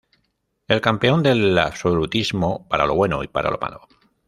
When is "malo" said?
3.59-3.81